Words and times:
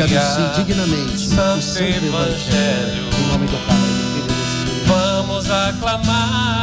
para 0.00 0.08
que 0.08 0.16
anuncie 0.16 0.64
dignamente 0.64 1.14
o 1.14 1.18
Santo 1.18 1.78
Evangelho. 1.78 3.08
Em 3.18 3.26
nome 3.32 3.46
do 3.46 3.58
Pai, 3.66 3.76
do 3.76 4.08
Filho 4.08 4.24
e 4.24 4.32
do 4.32 4.32
Espírito. 4.32 4.86
Vamos 4.86 5.50
aclamar. 5.50 6.59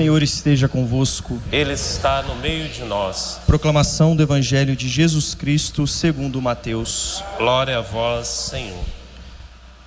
Senhor 0.00 0.22
esteja 0.22 0.66
convosco. 0.66 1.38
Ele 1.52 1.74
está 1.74 2.22
no 2.22 2.34
meio 2.36 2.70
de 2.70 2.84
nós. 2.84 3.38
Proclamação 3.46 4.16
do 4.16 4.22
Evangelho 4.22 4.74
de 4.74 4.88
Jesus 4.88 5.34
Cristo 5.34 5.86
segundo 5.86 6.40
Mateus. 6.40 7.22
Glória 7.36 7.76
a 7.76 7.82
vós, 7.82 8.26
Senhor. 8.26 8.82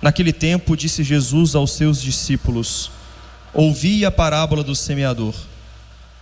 Naquele 0.00 0.32
tempo 0.32 0.76
disse 0.76 1.02
Jesus 1.02 1.56
aos 1.56 1.72
seus 1.72 2.00
discípulos: 2.00 2.92
Ouvi 3.52 4.04
a 4.04 4.10
parábola 4.12 4.62
do 4.62 4.76
semeador. 4.76 5.34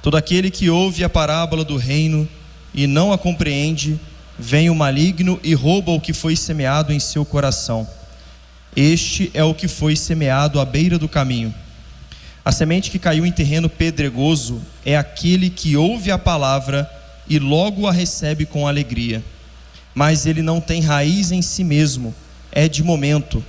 Todo 0.00 0.16
aquele 0.16 0.50
que 0.50 0.70
ouve 0.70 1.04
a 1.04 1.10
parábola 1.10 1.62
do 1.62 1.76
reino 1.76 2.26
e 2.72 2.86
não 2.86 3.12
a 3.12 3.18
compreende, 3.18 4.00
vem 4.38 4.70
o 4.70 4.74
maligno 4.74 5.38
e 5.42 5.52
rouba 5.52 5.92
o 5.92 6.00
que 6.00 6.14
foi 6.14 6.34
semeado 6.34 6.94
em 6.94 6.98
seu 6.98 7.26
coração. 7.26 7.86
Este 8.74 9.30
é 9.34 9.44
o 9.44 9.52
que 9.52 9.68
foi 9.68 9.96
semeado 9.96 10.58
à 10.58 10.64
beira 10.64 10.98
do 10.98 11.10
caminho. 11.10 11.54
A 12.44 12.50
semente 12.50 12.90
que 12.90 12.98
caiu 12.98 13.24
em 13.24 13.30
terreno 13.30 13.68
pedregoso 13.68 14.60
é 14.84 14.96
aquele 14.96 15.48
que 15.48 15.76
ouve 15.76 16.10
a 16.10 16.18
palavra 16.18 16.90
e 17.28 17.38
logo 17.38 17.86
a 17.86 17.92
recebe 17.92 18.44
com 18.44 18.66
alegria. 18.66 19.22
Mas 19.94 20.26
ele 20.26 20.42
não 20.42 20.60
tem 20.60 20.80
raiz 20.80 21.30
em 21.30 21.40
si 21.40 21.62
mesmo, 21.62 22.12
é 22.50 22.68
de 22.68 22.82
momento. 22.82 23.44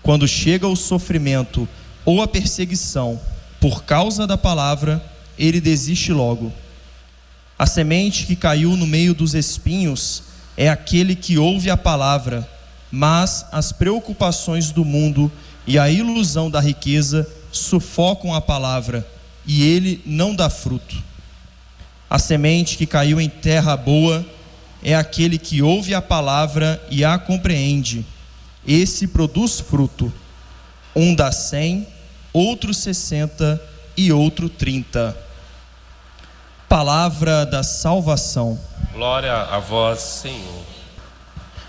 Quando 0.00 0.28
chega 0.28 0.68
o 0.68 0.76
sofrimento 0.76 1.68
ou 2.04 2.22
a 2.22 2.28
perseguição 2.28 3.20
por 3.60 3.82
causa 3.82 4.26
da 4.28 4.38
palavra, 4.38 5.02
ele 5.36 5.60
desiste 5.60 6.12
logo. 6.12 6.52
A 7.58 7.66
semente 7.66 8.26
que 8.26 8.36
caiu 8.36 8.76
no 8.76 8.86
meio 8.86 9.12
dos 9.12 9.34
espinhos 9.34 10.22
é 10.56 10.68
aquele 10.68 11.16
que 11.16 11.36
ouve 11.36 11.68
a 11.68 11.76
palavra, 11.76 12.48
mas 12.92 13.44
as 13.50 13.72
preocupações 13.72 14.70
do 14.70 14.84
mundo 14.84 15.32
e 15.66 15.78
a 15.78 15.90
ilusão 15.90 16.48
da 16.48 16.60
riqueza 16.60 17.26
sufocam 17.52 18.34
a 18.34 18.40
palavra 18.40 19.06
e 19.46 19.62
ele 19.64 20.02
não 20.04 20.34
dá 20.34 20.50
fruto. 20.50 20.96
A 22.08 22.18
semente 22.18 22.76
que 22.76 22.86
caiu 22.86 23.20
em 23.20 23.28
terra 23.28 23.76
boa 23.76 24.24
é 24.82 24.94
aquele 24.94 25.38
que 25.38 25.62
ouve 25.62 25.94
a 25.94 26.02
palavra 26.02 26.82
e 26.90 27.04
a 27.04 27.18
compreende. 27.18 28.04
Esse 28.66 29.08
produz 29.08 29.60
fruto. 29.60 30.12
Um 30.94 31.14
dá 31.14 31.30
cem, 31.32 31.86
outro 32.32 32.72
sessenta 32.72 33.60
e 33.96 34.12
outro 34.12 34.48
trinta. 34.48 35.16
Palavra 36.68 37.44
da 37.44 37.62
salvação. 37.62 38.58
Glória 38.92 39.32
a 39.32 39.58
vós, 39.58 40.00
Senhor. 40.00 40.64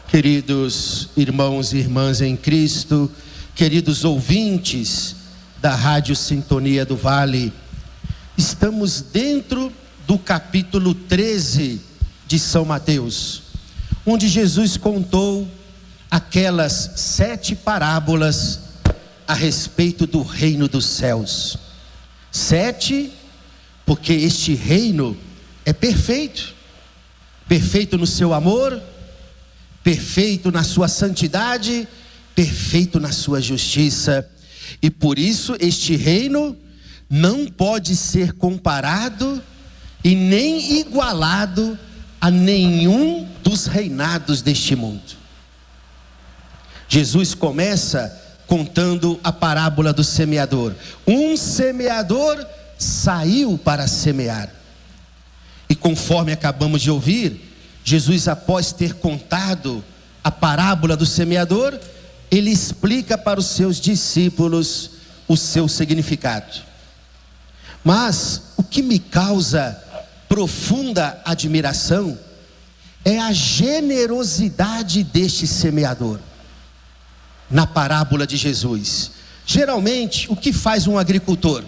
Queridos 0.09 1.09
irmãos 1.17 1.73
e 1.73 1.77
irmãs 1.77 2.21
em 2.21 2.35
Cristo, 2.38 3.11
queridos 3.53 4.05
ouvintes 4.05 5.16
da 5.62 5.73
Rádio 5.75 6.16
Sintonia 6.16 6.85
do 6.85 6.95
Vale, 6.95 7.53
estamos 8.38 9.01
dentro 9.01 9.72
do 10.06 10.18
capítulo 10.18 10.94
13 10.94 11.81
de 12.28 12.38
São 12.40 12.66
Mateus, 12.66 13.44
onde 14.06 14.28
Jesus 14.28 14.78
contou 14.78 15.47
aquelas 16.09 16.91
sete 16.95 17.56
parábolas 17.56 18.59
a 19.28 19.34
respeito 19.34 20.06
do 20.06 20.22
reino 20.22 20.68
dos 20.68 20.85
céus. 20.85 21.57
Sete, 22.31 23.12
porque 23.85 24.13
este 24.13 24.53
reino 24.53 25.18
é 25.66 25.74
perfeito 25.74 26.57
perfeito 27.47 27.97
no 27.97 28.06
seu 28.06 28.34
amor, 28.34 28.81
perfeito 29.84 30.51
na 30.51 30.63
sua 30.63 30.88
santidade, 30.88 31.88
perfeito 32.35 33.00
na 33.00 33.12
sua 33.12 33.41
justiça. 33.41 34.29
E 34.81 34.89
por 34.89 35.17
isso 35.17 35.55
este 35.59 35.95
reino 35.95 36.55
não 37.09 37.45
pode 37.47 37.95
ser 37.95 38.33
comparado 38.33 39.41
e 40.03 40.16
nem 40.16 40.79
igualado 40.79 41.78
a 42.19 42.29
nenhum 42.29 43.27
dos 43.44 43.66
reinados 43.66 44.41
deste 44.41 44.75
mundo. 44.75 45.16
Jesus 46.88 47.33
começa 47.33 48.23
contando 48.47 49.19
a 49.23 49.31
parábola 49.31 49.91
do 49.91 50.03
semeador. 50.03 50.73
Um 51.06 51.35
semeador 51.35 52.45
saiu 52.77 53.57
para 53.57 53.88
semear. 53.88 54.50
E 55.69 55.75
conforme 55.75 56.31
acabamos 56.31 56.81
de 56.81 56.89
ouvir, 56.89 57.47
Jesus, 57.83 58.27
após 58.27 58.72
ter 58.72 58.94
contado 58.95 59.83
a 60.23 60.31
parábola 60.31 60.95
do 60.95 61.06
semeador, 61.06 61.77
ele 62.29 62.51
explica 62.51 63.17
para 63.17 63.39
os 63.39 63.47
seus 63.47 63.79
discípulos 63.79 64.91
o 65.27 65.35
seu 65.35 65.67
significado. 65.67 66.61
Mas 67.83 68.41
o 68.57 68.63
que 68.63 68.81
me 68.81 68.99
causa 68.99 69.81
profunda 70.27 71.21
admiração 71.23 72.17
é 73.05 73.19
a 73.19 73.31
generosidade 73.31 75.03
deste 75.03 75.47
semeador. 75.47 76.19
Na 77.49 77.65
parábola 77.65 78.27
de 78.27 78.35
Jesus, 78.35 79.11
geralmente 79.45 80.29
o 80.29 80.35
que 80.35 80.51
faz 80.51 80.85
um 80.85 80.97
agricultor 80.97 81.63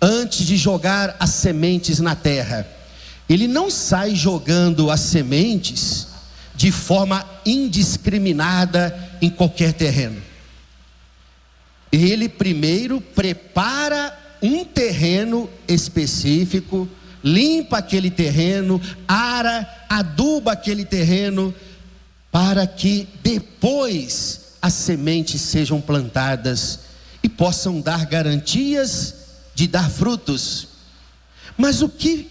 antes 0.00 0.46
de 0.46 0.56
jogar 0.56 1.16
as 1.18 1.30
sementes 1.30 1.98
na 1.98 2.14
terra? 2.14 2.64
Ele 3.28 3.48
não 3.48 3.68
sai 3.70 4.14
jogando 4.14 4.88
as 4.90 5.00
sementes 5.00 6.13
de 6.54 6.70
forma 6.70 7.24
indiscriminada 7.44 8.96
em 9.20 9.28
qualquer 9.28 9.72
terreno. 9.72 10.20
Ele 11.90 12.28
primeiro 12.28 13.00
prepara 13.00 14.16
um 14.42 14.64
terreno 14.64 15.48
específico, 15.66 16.88
limpa 17.22 17.78
aquele 17.78 18.10
terreno, 18.10 18.80
ara, 19.06 19.86
aduba 19.88 20.52
aquele 20.52 20.84
terreno, 20.84 21.54
para 22.30 22.66
que 22.66 23.08
depois 23.22 24.56
as 24.60 24.74
sementes 24.74 25.40
sejam 25.40 25.80
plantadas 25.80 26.80
e 27.22 27.28
possam 27.28 27.80
dar 27.80 28.04
garantias 28.06 29.14
de 29.54 29.66
dar 29.66 29.88
frutos. 29.88 30.68
Mas 31.56 31.80
o 31.80 31.88
que 31.88 32.30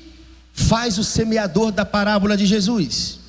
faz 0.53 0.97
o 0.97 1.03
semeador 1.03 1.71
da 1.71 1.85
parábola 1.85 2.37
de 2.37 2.45
Jesus. 2.45 3.22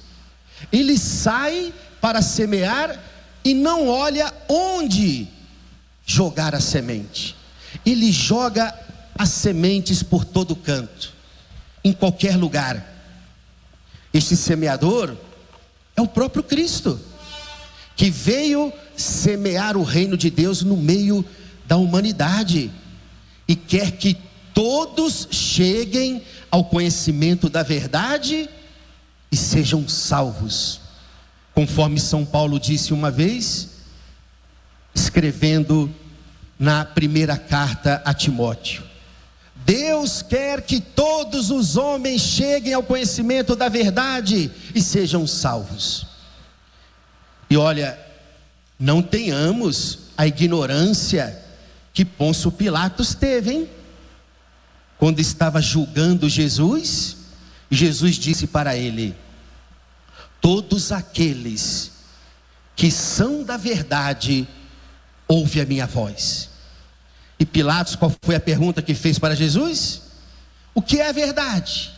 Ele 0.73 0.99
sai 0.99 1.73
para 2.01 2.23
semear 2.23 2.99
e 3.45 3.55
não 3.55 3.89
olha 3.89 4.33
onde 4.49 5.29
jogar 6.07 6.55
a 6.55 6.61
semente. 6.61 7.37
Ele 7.85 8.11
joga 8.11 8.75
as 9.19 9.29
sementes 9.31 10.03
por 10.03 10.25
todo 10.25 10.57
canto, 10.57 11.13
em 11.83 11.93
qualquer 11.93 12.37
lugar. 12.37 12.93
Este 14.13 14.37
semeador 14.37 15.17
é 15.97 16.03
o 16.03 16.09
próprio 16.09 16.43
Cristo, 16.43 17.01
que 17.97 18.11
veio 18.11 18.73
semear 18.97 19.77
o 19.77 19.83
reino 19.83 20.17
de 20.17 20.31
Deus 20.31 20.63
no 20.63 20.77
meio 20.77 21.25
da 21.67 21.77
humanidade 21.77 22.71
e 23.47 23.55
quer 23.55 23.93
que 23.93 24.17
todos 24.53 25.29
cheguem 25.31 26.23
ao 26.51 26.65
conhecimento 26.65 27.49
da 27.49 27.63
verdade 27.63 28.49
e 29.35 29.37
sejam 29.37 29.89
salvos. 29.89 30.81
Conforme 31.53 31.99
São 31.99 32.25
Paulo 32.25 32.59
disse 32.59 32.93
uma 32.93 33.11
vez, 33.11 33.69
escrevendo 34.95 35.93
na 36.57 36.85
primeira 36.85 37.37
carta 37.37 38.01
a 38.05 38.15
Timóteo: 38.15 38.85
Deus 39.67 40.23
quer 40.23 40.63
que 40.63 40.81
todos 40.81 41.51
os 41.51 41.77
homens 41.77 42.23
cheguem 42.23 42.75
ao 42.75 42.83
conhecimento 42.85 43.57
da 43.57 43.69
verdade 43.69 44.53
e 44.73 44.81
sejam 44.81 45.27
salvos. 45.27 46.07
E 47.51 47.57
olha, 47.57 47.99
não 48.79 49.03
tenhamos 49.03 50.11
a 50.17 50.29
ignorância 50.29 51.43
que 51.93 52.05
Pôncio 52.05 52.53
Pilatos 52.53 53.15
teve, 53.15 53.53
hein? 53.53 53.69
quando 54.97 55.19
estava 55.19 55.61
julgando 55.61 56.29
Jesus, 56.29 57.17
Jesus 57.69 58.15
disse 58.15 58.47
para 58.47 58.77
ele: 58.77 59.24
Todos 60.45 60.93
aqueles 60.93 61.91
que 62.77 62.91
são 62.91 63.43
da 63.43 63.57
verdade, 63.57 64.47
ouve 65.27 65.59
a 65.59 65.65
minha 65.65 65.87
voz. 65.87 66.51
E 67.39 67.47
Pilatos, 67.47 67.97
qual 67.97 68.13
foi 68.23 68.35
a 68.35 68.41
pergunta 68.41 68.83
que 68.83 68.95
fez 68.95 69.19
para 69.19 69.35
Jesus? 69.35 70.03
O 70.75 70.83
que 70.83 71.01
é 71.01 71.09
a 71.09 71.13
verdade? 71.13 71.95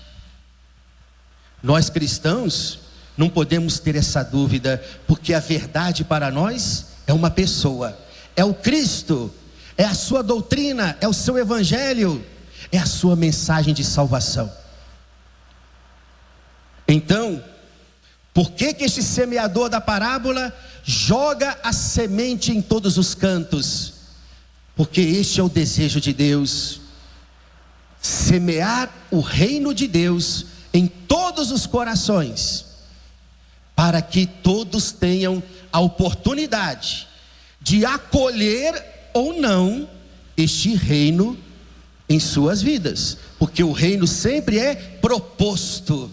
Nós 1.60 1.90
cristãos 1.90 2.78
não 3.16 3.28
podemos 3.28 3.80
ter 3.80 3.96
essa 3.96 4.22
dúvida, 4.22 4.80
porque 5.08 5.34
a 5.34 5.40
verdade 5.40 6.04
para 6.04 6.30
nós 6.30 6.86
é 7.04 7.12
uma 7.12 7.32
pessoa, 7.32 7.98
é 8.36 8.44
o 8.44 8.54
Cristo, 8.54 9.34
é 9.76 9.82
a 9.82 9.92
sua 9.92 10.22
doutrina, 10.22 10.96
é 11.00 11.08
o 11.08 11.12
seu 11.12 11.36
evangelho, 11.36 12.24
é 12.70 12.78
a 12.78 12.86
sua 12.86 13.16
mensagem 13.16 13.74
de 13.74 13.82
salvação. 13.82 14.52
Então, 16.86 17.42
por 18.36 18.50
que 18.50 18.74
que 18.74 18.84
este 18.84 19.02
semeador 19.02 19.70
da 19.70 19.80
parábola 19.80 20.54
joga 20.84 21.58
a 21.62 21.72
semente 21.72 22.52
em 22.52 22.60
todos 22.60 22.98
os 22.98 23.14
cantos? 23.14 23.94
Porque 24.76 25.00
este 25.00 25.40
é 25.40 25.42
o 25.42 25.48
desejo 25.48 26.02
de 26.02 26.12
Deus, 26.12 26.82
semear 27.98 28.92
o 29.10 29.20
reino 29.20 29.72
de 29.72 29.88
Deus 29.88 30.44
em 30.70 30.86
todos 30.86 31.50
os 31.50 31.66
corações, 31.66 32.66
para 33.74 34.02
que 34.02 34.26
todos 34.26 34.92
tenham 34.92 35.42
a 35.72 35.80
oportunidade 35.80 37.08
de 37.58 37.86
acolher 37.86 39.08
ou 39.14 39.40
não 39.40 39.88
este 40.36 40.74
reino 40.74 41.38
em 42.06 42.20
suas 42.20 42.60
vidas, 42.60 43.16
porque 43.38 43.64
o 43.64 43.72
reino 43.72 44.06
sempre 44.06 44.58
é 44.58 44.74
proposto, 44.74 46.10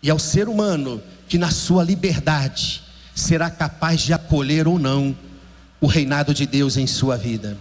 e 0.00 0.08
é 0.08 0.14
o 0.14 0.18
ser 0.20 0.48
humano 0.48 1.02
que, 1.28 1.38
na 1.38 1.50
sua 1.50 1.82
liberdade, 1.82 2.82
será 3.14 3.50
capaz 3.50 4.00
de 4.00 4.12
acolher 4.12 4.66
ou 4.66 4.78
não 4.78 5.16
o 5.80 5.86
reinado 5.86 6.32
de 6.34 6.46
Deus 6.46 6.76
em 6.76 6.86
sua 6.86 7.16
vida. 7.16 7.56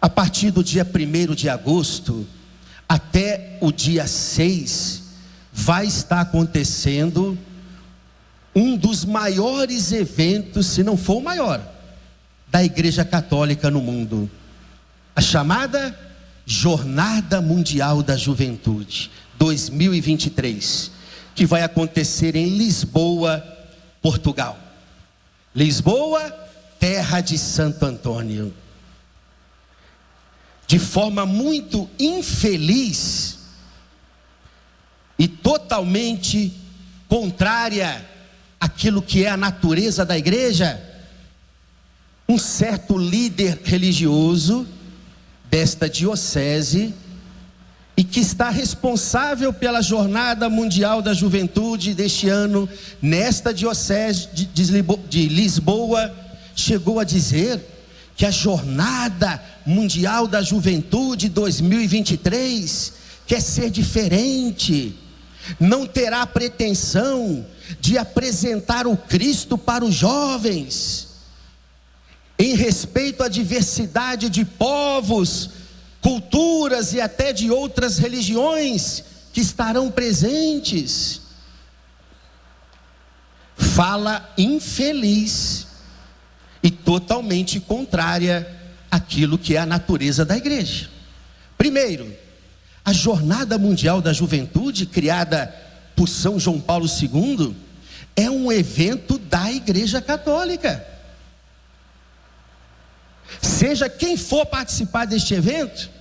A 0.00 0.08
partir 0.08 0.50
do 0.50 0.62
dia 0.62 0.86
1 0.86 1.34
de 1.34 1.48
agosto 1.48 2.26
até 2.88 3.56
o 3.60 3.72
dia 3.72 4.06
6, 4.06 5.02
vai 5.52 5.86
estar 5.86 6.20
acontecendo 6.20 7.38
um 8.54 8.76
dos 8.76 9.04
maiores 9.04 9.92
eventos, 9.92 10.66
se 10.66 10.82
não 10.82 10.96
for 10.96 11.16
o 11.16 11.22
maior, 11.22 11.60
da 12.48 12.62
Igreja 12.62 13.04
Católica 13.04 13.70
no 13.70 13.80
mundo. 13.80 14.30
A 15.16 15.20
chamada 15.20 15.98
Jornada 16.46 17.40
Mundial 17.40 18.02
da 18.02 18.16
Juventude 18.16 19.10
2023, 19.38 20.90
que 21.34 21.44
vai 21.44 21.62
acontecer 21.62 22.36
em 22.36 22.56
Lisboa, 22.56 23.42
Portugal. 24.00 24.58
Lisboa, 25.54 26.30
terra 26.78 27.20
de 27.20 27.36
Santo 27.36 27.84
Antônio. 27.84 28.54
De 30.66 30.78
forma 30.78 31.26
muito 31.26 31.88
infeliz 31.98 33.38
e 35.18 35.28
totalmente 35.28 36.52
contrária 37.08 38.04
àquilo 38.58 39.02
que 39.02 39.24
é 39.24 39.28
a 39.28 39.36
natureza 39.36 40.04
da 40.04 40.16
igreja, 40.16 40.82
um 42.28 42.38
certo 42.38 42.96
líder 42.96 43.60
religioso 43.62 44.66
desta 45.50 45.88
diocese 45.88 46.94
e 47.96 48.02
que 48.02 48.20
está 48.20 48.50
responsável 48.50 49.52
pela 49.52 49.80
Jornada 49.80 50.48
Mundial 50.48 51.00
da 51.00 51.14
Juventude 51.14 51.94
deste 51.94 52.28
ano, 52.28 52.68
nesta 53.00 53.54
diocese 53.54 54.28
de 54.32 55.28
Lisboa, 55.28 56.12
chegou 56.56 56.98
a 56.98 57.04
dizer 57.04 57.60
que 58.16 58.26
a 58.26 58.30
Jornada 58.30 59.40
Mundial 59.64 60.26
da 60.26 60.42
Juventude 60.42 61.28
2023 61.28 62.92
quer 63.26 63.40
ser 63.40 63.70
diferente, 63.70 64.94
não 65.58 65.86
terá 65.86 66.26
pretensão 66.26 67.44
de 67.80 67.96
apresentar 67.96 68.86
o 68.86 68.96
Cristo 68.96 69.56
para 69.56 69.84
os 69.84 69.94
jovens 69.94 71.14
em 72.38 72.54
respeito 72.56 73.22
à 73.22 73.28
diversidade 73.28 74.28
de 74.28 74.44
povos, 74.44 75.50
culturas 76.04 76.92
e 76.92 77.00
até 77.00 77.32
de 77.32 77.50
outras 77.50 77.96
religiões 77.96 79.02
que 79.32 79.40
estarão 79.40 79.90
presentes. 79.90 81.22
Fala 83.56 84.30
infeliz 84.36 85.66
e 86.62 86.70
totalmente 86.70 87.58
contrária 87.58 88.46
àquilo 88.90 89.38
que 89.38 89.56
é 89.56 89.60
a 89.60 89.64
natureza 89.66 90.26
da 90.26 90.36
igreja. 90.36 90.90
Primeiro, 91.56 92.14
a 92.84 92.92
Jornada 92.92 93.56
Mundial 93.56 94.02
da 94.02 94.12
Juventude, 94.12 94.84
criada 94.84 95.54
por 95.96 96.06
São 96.06 96.38
João 96.38 96.60
Paulo 96.60 96.86
II, 96.86 97.56
é 98.14 98.30
um 98.30 98.52
evento 98.52 99.16
da 99.16 99.50
Igreja 99.50 100.02
Católica. 100.02 100.86
Seja 103.40 103.88
quem 103.88 104.18
for 104.18 104.44
participar 104.44 105.06
deste 105.06 105.32
evento, 105.32 105.93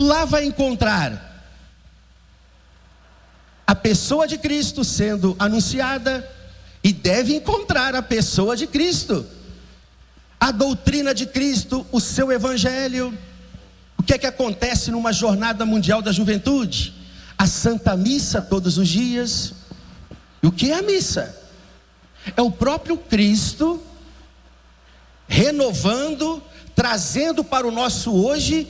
lá 0.00 0.24
vai 0.24 0.44
encontrar 0.44 1.28
a 3.66 3.74
pessoa 3.74 4.26
de 4.26 4.38
Cristo 4.38 4.82
sendo 4.82 5.36
anunciada 5.38 6.28
e 6.82 6.92
deve 6.92 7.36
encontrar 7.36 7.94
a 7.94 8.02
pessoa 8.02 8.56
de 8.56 8.66
Cristo, 8.66 9.26
a 10.40 10.50
doutrina 10.50 11.14
de 11.14 11.26
Cristo, 11.26 11.86
o 11.92 12.00
seu 12.00 12.32
evangelho. 12.32 13.16
O 13.98 14.02
que 14.02 14.14
é 14.14 14.18
que 14.18 14.26
acontece 14.26 14.90
numa 14.90 15.12
jornada 15.12 15.66
mundial 15.66 16.00
da 16.00 16.10
juventude? 16.10 16.94
A 17.36 17.46
Santa 17.46 17.96
Missa 17.96 18.40
todos 18.40 18.78
os 18.78 18.88
dias. 18.88 19.52
E 20.42 20.46
o 20.46 20.52
que 20.52 20.72
é 20.72 20.78
a 20.78 20.82
missa? 20.82 21.38
É 22.34 22.40
o 22.40 22.50
próprio 22.50 22.96
Cristo 22.96 23.80
renovando 25.28 26.42
trazendo 26.74 27.44
para 27.44 27.68
o 27.68 27.70
nosso 27.70 28.10
hoje 28.10 28.66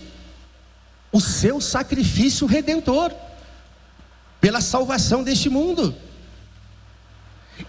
o 1.12 1.20
seu 1.20 1.60
sacrifício 1.60 2.46
redentor, 2.46 3.12
pela 4.40 4.60
salvação 4.60 5.22
deste 5.22 5.48
mundo. 5.48 5.94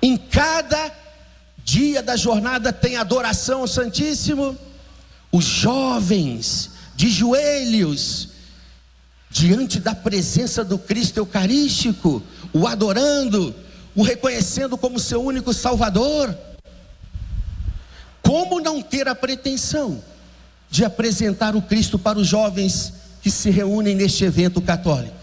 Em 0.02 0.16
cada 0.16 0.92
dia 1.64 2.02
da 2.02 2.16
jornada 2.16 2.72
tem 2.72 2.96
adoração 2.98 3.62
ao 3.62 3.68
Santíssimo, 3.68 4.58
os 5.32 5.44
jovens 5.44 6.72
de 6.96 7.10
joelhos, 7.10 8.30
diante 9.30 9.80
da 9.80 9.96
presença 9.96 10.64
do 10.64 10.78
Cristo 10.78 11.18
Eucarístico, 11.18 12.22
o 12.54 12.68
adorando, 12.68 13.56
o 13.96 14.04
reconhecendo 14.04 14.78
como 14.78 15.00
seu 15.00 15.24
único 15.24 15.54
Salvador. 15.54 16.38
Como 18.22 18.60
não 18.62 18.82
ter 18.82 19.08
a 19.08 19.16
pretensão 19.16 20.04
de 20.70 20.86
apresentar 20.86 21.56
o 21.56 21.62
Cristo 21.62 21.98
para 21.98 22.20
os 22.20 22.28
jovens 22.28 22.94
que 23.22 23.30
se 23.30 23.50
reúnem 23.50 23.96
neste 23.96 24.24
evento 24.24 24.62
católico. 24.62 25.16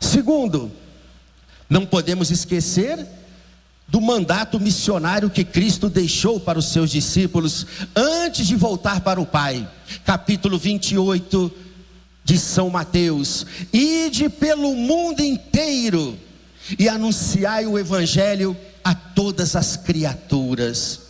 Segundo, 0.00 0.70
não 1.68 1.84
podemos 1.84 2.30
esquecer 2.30 3.06
do 3.86 4.00
mandato 4.00 4.60
missionário 4.60 5.30
que 5.30 5.44
Cristo 5.44 5.88
deixou 5.88 6.38
para 6.38 6.58
os 6.58 6.66
seus 6.66 6.90
discípulos 6.90 7.66
antes 7.96 8.46
de 8.46 8.54
voltar 8.54 9.00
para 9.00 9.20
o 9.20 9.26
Pai. 9.26 9.68
Capítulo 10.04 10.58
28 10.58 11.52
de 12.24 12.38
São 12.38 12.70
Mateus: 12.70 13.46
Ide 13.72 14.28
pelo 14.28 14.74
mundo 14.74 15.20
inteiro 15.20 16.18
e 16.78 16.88
anunciai 16.88 17.66
o 17.66 17.78
evangelho 17.78 18.56
a 18.84 18.94
todas 18.94 19.56
as 19.56 19.76
criaturas, 19.76 21.00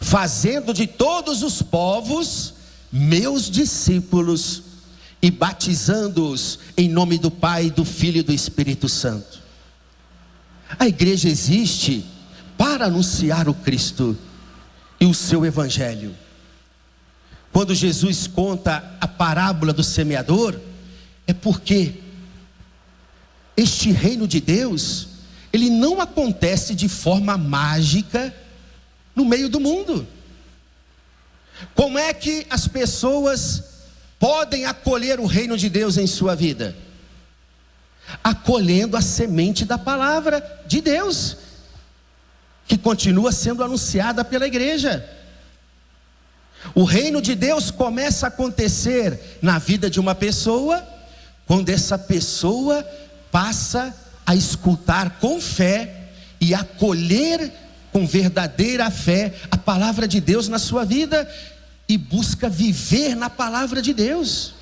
fazendo 0.00 0.72
de 0.72 0.86
todos 0.86 1.42
os 1.42 1.60
povos 1.60 2.54
meus 2.90 3.50
discípulos 3.50 4.62
e 5.20 5.30
batizando-os 5.30 6.58
em 6.76 6.88
nome 6.88 7.18
do 7.18 7.30
Pai, 7.30 7.70
do 7.70 7.84
Filho 7.84 8.18
e 8.18 8.22
do 8.22 8.32
Espírito 8.32 8.88
Santo. 8.88 9.40
A 10.78 10.86
igreja 10.86 11.28
existe 11.28 12.04
para 12.56 12.86
anunciar 12.86 13.48
o 13.48 13.54
Cristo 13.54 14.16
e 15.00 15.06
o 15.06 15.14
seu 15.14 15.44
evangelho. 15.44 16.14
Quando 17.52 17.74
Jesus 17.74 18.26
conta 18.26 18.96
a 19.00 19.08
parábola 19.08 19.72
do 19.72 19.82
semeador, 19.82 20.58
é 21.26 21.32
porque 21.32 21.94
este 23.56 23.90
reino 23.90 24.28
de 24.28 24.40
Deus, 24.40 25.08
ele 25.52 25.68
não 25.68 26.00
acontece 26.00 26.74
de 26.74 26.88
forma 26.88 27.36
mágica 27.36 28.34
no 29.16 29.24
meio 29.24 29.48
do 29.48 29.58
mundo. 29.58 30.06
Como 31.74 31.98
é 31.98 32.14
que 32.14 32.46
as 32.48 32.68
pessoas 32.68 33.77
podem 34.18 34.66
acolher 34.66 35.20
o 35.20 35.26
reino 35.26 35.56
de 35.56 35.68
Deus 35.68 35.96
em 35.96 36.06
sua 36.06 36.34
vida? 36.34 36.76
Acolhendo 38.22 38.96
a 38.96 39.00
semente 39.00 39.64
da 39.64 39.78
palavra 39.78 40.62
de 40.66 40.80
Deus, 40.80 41.36
que 42.66 42.76
continua 42.76 43.32
sendo 43.32 43.62
anunciada 43.62 44.24
pela 44.24 44.46
igreja. 44.46 45.08
O 46.74 46.84
reino 46.84 47.22
de 47.22 47.34
Deus 47.34 47.70
começa 47.70 48.26
a 48.26 48.28
acontecer 48.28 49.38
na 49.40 49.58
vida 49.58 49.88
de 49.88 50.00
uma 50.00 50.14
pessoa, 50.14 50.86
quando 51.46 51.68
essa 51.68 51.98
pessoa 51.98 52.84
passa 53.30 53.94
a 54.26 54.34
escutar 54.34 55.18
com 55.18 55.40
fé 55.40 56.10
e 56.40 56.54
acolher 56.54 57.52
com 57.92 58.06
verdadeira 58.06 58.90
fé 58.90 59.34
a 59.50 59.56
palavra 59.56 60.06
de 60.06 60.20
Deus 60.20 60.48
na 60.48 60.58
sua 60.58 60.84
vida 60.84 61.28
e 61.88 61.96
busca 61.96 62.48
viver 62.48 63.16
na 63.16 63.30
palavra 63.30 63.80
de 63.80 63.94
Deus. 63.94 64.54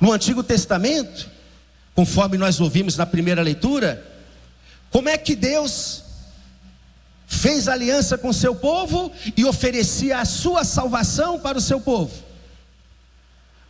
No 0.00 0.12
Antigo 0.12 0.42
Testamento, 0.42 1.28
conforme 1.94 2.38
nós 2.38 2.60
ouvimos 2.60 2.96
na 2.96 3.04
primeira 3.04 3.42
leitura, 3.42 4.06
como 4.90 5.08
é 5.08 5.18
que 5.18 5.34
Deus 5.34 6.04
fez 7.26 7.68
aliança 7.68 8.16
com 8.16 8.32
seu 8.32 8.54
povo 8.54 9.10
e 9.36 9.44
oferecia 9.44 10.18
a 10.18 10.24
sua 10.24 10.64
salvação 10.64 11.40
para 11.40 11.58
o 11.58 11.60
seu 11.60 11.80
povo? 11.80 12.14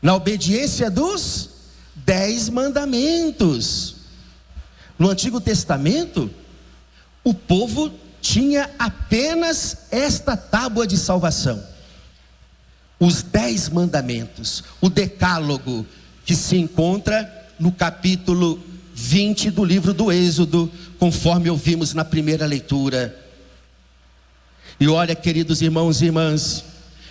Na 0.03 0.15
obediência 0.15 0.91
dos 0.91 1.51
dez 1.95 2.49
mandamentos. 2.49 3.97
No 4.99 5.09
Antigo 5.09 5.41
Testamento, 5.41 6.31
o 7.25 7.33
povo 7.33 7.93
tinha 8.21 8.71
apenas 8.79 9.87
esta 9.91 10.37
tábua 10.37 10.87
de 10.87 10.97
salvação. 10.97 11.70
Os 13.01 13.23
dez 13.23 13.71
mandamentos, 13.71 14.63
o 14.79 14.91
decálogo, 14.91 15.87
que 16.27 16.37
se 16.37 16.59
encontra 16.59 17.49
no 17.59 17.73
capítulo 17.73 18.63
20 18.95 19.51
do 19.51 19.65
livro 19.65 19.95
do 19.95 20.13
Êxodo, 20.13 20.71
conforme 20.99 21.49
ouvimos 21.49 21.95
na 21.95 22.05
primeira 22.05 22.45
leitura. 22.45 23.17
E 24.79 24.87
olha, 24.87 25.15
queridos 25.15 25.63
irmãos 25.63 26.03
e 26.03 26.07
irmãs, 26.07 26.63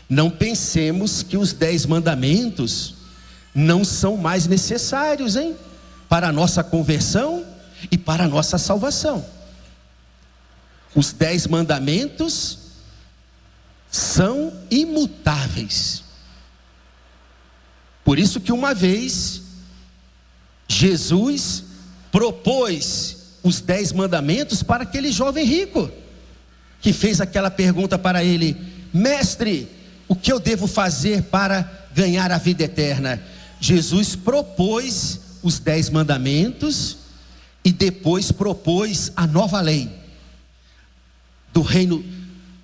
não 0.07 0.29
pensemos 0.29 1.23
que 1.23 1.37
os 1.37 1.53
dez 1.53 1.87
mandamentos 1.87 2.93
não 3.53 3.83
são 3.83 4.15
mais 4.15 4.45
necessários, 4.45 5.35
hein? 5.35 5.55
Para 6.07 6.29
a 6.29 6.31
nossa 6.31 6.63
conversão 6.63 7.43
e 7.91 7.97
para 7.97 8.25
a 8.25 8.27
nossa 8.27 8.59
salvação. 8.59 9.25
Os 10.93 11.11
dez 11.11 11.47
mandamentos 11.47 12.58
são 13.91 14.53
imutáveis. 14.69 16.03
Por 18.03 18.19
isso 18.19 18.39
que 18.39 18.51
uma 18.51 18.73
vez 18.73 19.41
Jesus 20.67 21.63
propôs 22.11 23.17
os 23.43 23.61
dez 23.61 23.91
mandamentos 23.91 24.61
para 24.63 24.83
aquele 24.83 25.11
jovem 25.11 25.45
rico, 25.45 25.91
que 26.81 26.93
fez 26.93 27.19
aquela 27.19 27.49
pergunta 27.49 27.97
para 27.97 28.23
ele: 28.23 28.55
Mestre, 28.93 29.69
o 30.07 30.15
que 30.15 30.31
eu 30.31 30.39
devo 30.39 30.67
fazer 30.67 31.23
para 31.23 31.87
ganhar 31.93 32.31
a 32.31 32.37
vida 32.37 32.63
eterna? 32.63 33.21
Jesus 33.59 34.15
propôs 34.15 35.19
os 35.41 35.59
dez 35.59 35.89
mandamentos 35.89 36.97
e 37.63 37.71
depois 37.71 38.31
propôs 38.31 39.11
a 39.15 39.27
nova 39.27 39.59
lei 39.61 39.89
do 41.53 41.61
reino 41.61 42.03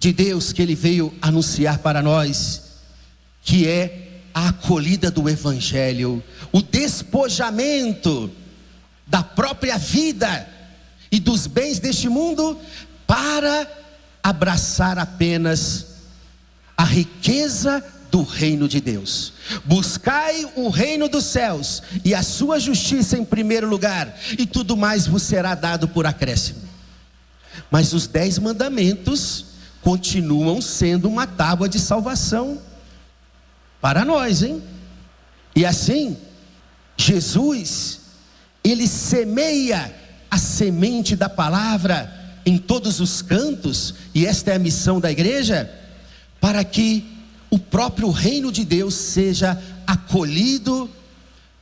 de 0.06 0.14
Deus 0.14 0.54
que 0.54 0.62
ele 0.62 0.76
veio 0.76 1.12
anunciar 1.20 1.80
para 1.80 2.00
nós, 2.00 2.62
que 3.42 3.68
é 3.68 4.22
a 4.36 4.50
acolhida 4.50 5.10
do 5.10 5.28
Evangelho, 5.28 6.24
o 6.52 6.62
despojamento 6.62 8.30
da 9.08 9.24
própria 9.24 9.80
vida 9.80 10.48
e 11.12 11.20
dos 11.20 11.48
bens 11.48 11.80
deste 11.80 12.08
mundo 12.08 12.56
para 13.08 13.68
abraçar 14.22 15.00
apenas 15.00 15.88
a 16.78 16.84
riqueza 16.84 17.84
do 18.12 18.22
reino 18.22 18.68
de 18.68 18.80
Deus. 18.80 19.34
Buscai 19.64 20.48
o 20.56 20.70
reino 20.70 21.10
dos 21.10 21.26
céus 21.26 21.82
e 22.04 22.14
a 22.14 22.22
sua 22.22 22.60
justiça 22.60 23.18
em 23.18 23.26
primeiro 23.26 23.68
lugar, 23.68 24.16
e 24.38 24.46
tudo 24.46 24.78
mais 24.78 25.08
vos 25.08 25.24
será 25.24 25.56
dado 25.56 25.88
por 25.88 26.06
acréscimo. 26.06 26.62
Mas 27.72 27.92
os 27.92 28.06
dez 28.06 28.38
mandamentos 28.38 29.55
continuam 29.86 30.60
sendo 30.64 31.08
uma 31.08 31.28
tábua 31.28 31.70
de 31.70 31.80
salvação 31.80 32.60
para 33.80 34.04
nós, 34.04 34.42
hein? 34.42 34.64
E 35.56 35.64
assim, 35.64 36.18
Jesus, 36.98 38.00
ele 38.64 38.88
semeia 38.88 39.94
a 40.32 40.40
semente 40.40 41.16
da 41.16 41.30
palavra 41.30 42.12
em 42.48 42.58
todos 42.58 43.00
os 43.00 43.22
cantos, 43.22 43.94
e 44.12 44.26
esta 44.26 44.50
é 44.50 44.56
a 44.56 44.60
missão 44.60 45.00
da 45.00 45.12
igreja, 45.12 45.72
para 46.42 46.64
que 46.64 47.06
o 47.52 47.60
próprio 47.60 48.10
reino 48.10 48.52
de 48.52 48.66
Deus 48.66 48.96
seja 48.96 49.62
acolhido 49.86 50.90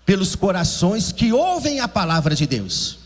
pelos 0.05 0.33
corações 0.33 1.11
que 1.11 1.33
ouvem 1.33 1.81
a 1.81 1.89
palavra 1.89 2.33
de 2.33 2.47
Deus. 2.47 2.99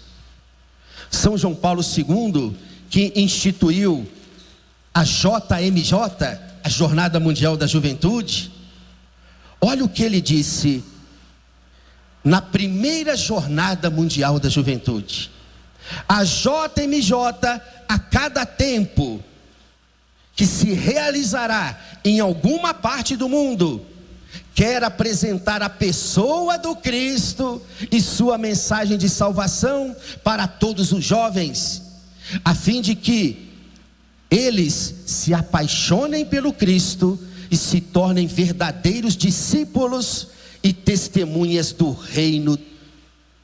São 1.09 1.35
João 1.35 1.55
Paulo 1.55 1.81
II, 1.81 2.55
que 2.87 3.11
instituiu 3.15 4.07
a 4.97 5.03
JMJ, 5.03 5.93
a 6.63 6.69
Jornada 6.69 7.19
Mundial 7.19 7.55
da 7.55 7.67
Juventude, 7.67 8.51
olha 9.61 9.85
o 9.85 9.89
que 9.89 10.01
ele 10.01 10.19
disse 10.19 10.83
na 12.23 12.41
primeira 12.41 13.15
Jornada 13.15 13.91
Mundial 13.91 14.39
da 14.39 14.49
Juventude. 14.49 15.29
A 16.09 16.23
JMJ, 16.23 17.11
a 17.87 17.99
cada 17.99 18.43
tempo 18.43 19.23
que 20.35 20.47
se 20.47 20.73
realizará 20.73 21.79
em 22.03 22.19
alguma 22.19 22.73
parte 22.73 23.15
do 23.15 23.29
mundo, 23.29 23.85
quer 24.55 24.83
apresentar 24.83 25.61
a 25.61 25.69
pessoa 25.69 26.57
do 26.57 26.75
Cristo 26.75 27.61
e 27.91 28.01
sua 28.01 28.35
mensagem 28.39 28.97
de 28.97 29.09
salvação 29.09 29.95
para 30.23 30.47
todos 30.47 30.91
os 30.91 31.05
jovens, 31.05 31.83
a 32.43 32.55
fim 32.55 32.81
de 32.81 32.95
que 32.95 33.46
eles 34.29 34.93
se 35.05 35.33
apaixonem 35.33 36.25
pelo 36.25 36.51
Cristo 36.51 37.19
e 37.49 37.55
se 37.55 37.79
tornem 37.79 38.27
verdadeiros 38.27 39.15
discípulos 39.15 40.27
e 40.63 40.73
testemunhas 40.73 41.71
do 41.71 41.91
reino 41.91 42.57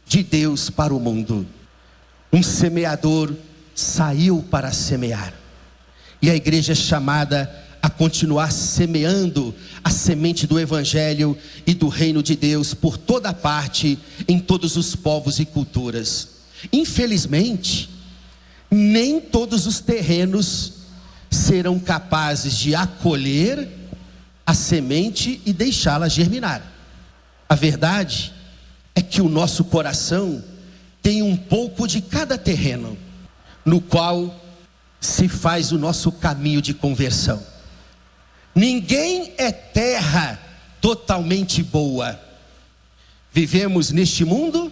de 0.05 0.23
Deus 0.23 0.69
para 0.69 0.93
o 0.93 0.99
mundo. 0.99 1.47
Um 2.31 2.43
semeador 2.43 3.33
saiu 3.73 4.43
para 4.49 4.71
semear, 4.71 5.33
e 6.21 6.29
a 6.29 6.35
igreja 6.35 6.73
é 6.73 6.75
chamada 6.75 7.63
a 7.81 7.89
continuar 7.89 8.51
semeando 8.51 9.53
a 9.83 9.89
semente 9.89 10.47
do 10.47 10.59
Evangelho 10.59 11.37
e 11.67 11.73
do 11.73 11.89
reino 11.89 12.23
de 12.23 12.35
Deus 12.35 12.73
por 12.73 12.97
toda 12.97 13.33
parte, 13.33 13.99
em 14.27 14.39
todos 14.39 14.77
os 14.77 14.95
povos 14.95 15.39
e 15.39 15.45
culturas. 15.45 16.29
Infelizmente, 16.71 17.89
nem 18.73 19.19
todos 19.19 19.65
os 19.65 19.79
terrenos 19.79 20.73
serão 21.29 21.79
capazes 21.79 22.57
de 22.57 22.75
acolher 22.75 23.67
a 24.45 24.53
semente 24.53 25.41
e 25.45 25.53
deixá-la 25.53 26.07
germinar. 26.07 26.61
A 27.47 27.55
verdade 27.55 28.33
é 28.95 29.01
que 29.01 29.21
o 29.21 29.29
nosso 29.29 29.63
coração 29.65 30.43
tem 31.01 31.21
um 31.21 31.35
pouco 31.35 31.87
de 31.87 32.01
cada 32.01 32.37
terreno, 32.37 32.97
no 33.65 33.81
qual 33.81 34.39
se 34.99 35.27
faz 35.27 35.71
o 35.71 35.77
nosso 35.77 36.11
caminho 36.11 36.61
de 36.61 36.73
conversão. 36.73 37.43
Ninguém 38.55 39.33
é 39.37 39.51
terra 39.51 40.39
totalmente 40.79 41.61
boa. 41.63 42.19
Vivemos 43.31 43.91
neste 43.91 44.23
mundo 44.23 44.71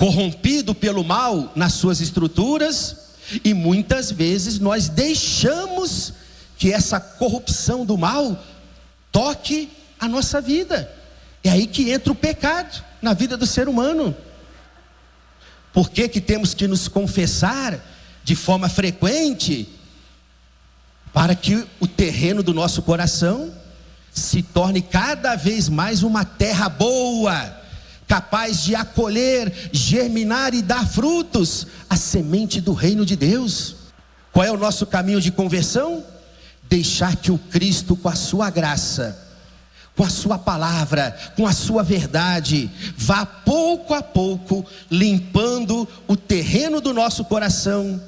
corrompido 0.00 0.74
pelo 0.74 1.04
mal 1.04 1.52
nas 1.54 1.74
suas 1.74 2.00
estruturas, 2.00 3.10
e 3.44 3.52
muitas 3.52 4.10
vezes 4.10 4.58
nós 4.58 4.88
deixamos 4.88 6.14
que 6.56 6.72
essa 6.72 6.98
corrupção 6.98 7.84
do 7.84 7.98
mal 7.98 8.42
toque 9.12 9.68
a 10.00 10.08
nossa 10.08 10.40
vida. 10.40 10.90
É 11.44 11.50
aí 11.50 11.66
que 11.66 11.90
entra 11.90 12.10
o 12.10 12.16
pecado 12.16 12.82
na 13.02 13.12
vida 13.12 13.36
do 13.36 13.44
ser 13.44 13.68
humano. 13.68 14.16
Por 15.70 15.90
que, 15.90 16.08
que 16.08 16.20
temos 16.20 16.54
que 16.54 16.66
nos 16.66 16.88
confessar 16.88 17.78
de 18.24 18.34
forma 18.34 18.70
frequente? 18.70 19.68
Para 21.12 21.34
que 21.34 21.66
o 21.78 21.86
terreno 21.86 22.42
do 22.42 22.54
nosso 22.54 22.80
coração 22.80 23.52
se 24.10 24.42
torne 24.42 24.80
cada 24.80 25.36
vez 25.36 25.68
mais 25.68 26.02
uma 26.02 26.24
terra 26.24 26.70
boa 26.70 27.59
capaz 28.10 28.64
de 28.64 28.74
acolher, 28.74 29.70
germinar 29.70 30.52
e 30.52 30.62
dar 30.62 30.84
frutos, 30.84 31.68
a 31.88 31.94
semente 31.94 32.60
do 32.60 32.72
reino 32.72 33.06
de 33.06 33.14
Deus. 33.14 33.76
Qual 34.32 34.44
é 34.44 34.50
o 34.50 34.56
nosso 34.56 34.84
caminho 34.84 35.20
de 35.20 35.30
conversão? 35.30 36.04
Deixar 36.68 37.14
que 37.14 37.30
o 37.30 37.38
Cristo, 37.38 37.94
com 37.94 38.08
a 38.08 38.16
sua 38.16 38.50
graça, 38.50 39.16
com 39.94 40.02
a 40.02 40.10
sua 40.10 40.36
palavra, 40.36 41.16
com 41.36 41.46
a 41.46 41.52
sua 41.52 41.84
verdade, 41.84 42.68
vá 42.96 43.24
pouco 43.24 43.94
a 43.94 44.02
pouco 44.02 44.66
limpando 44.90 45.86
o 46.08 46.16
terreno 46.16 46.80
do 46.80 46.92
nosso 46.92 47.24
coração, 47.24 48.02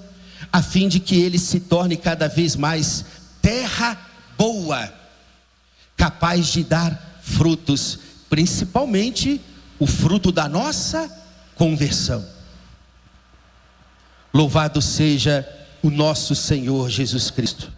a 0.52 0.60
fim 0.60 0.88
de 0.88 0.98
que 0.98 1.14
ele 1.14 1.38
se 1.38 1.60
torne 1.60 1.96
cada 1.96 2.26
vez 2.26 2.56
mais 2.56 3.04
terra 3.40 3.96
boa, 4.36 4.92
capaz 5.96 6.48
de 6.48 6.64
dar 6.64 7.20
frutos, 7.22 8.00
principalmente 8.28 9.40
o 9.82 9.86
fruto 9.86 10.30
da 10.30 10.48
nossa 10.48 11.10
conversão. 11.56 12.24
Louvado 14.32 14.80
seja 14.80 15.44
o 15.82 15.90
nosso 15.90 16.36
Senhor 16.36 16.88
Jesus 16.88 17.32
Cristo. 17.32 17.72